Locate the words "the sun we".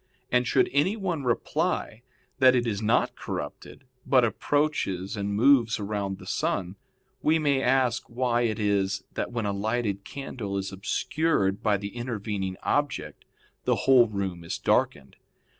6.21-7.37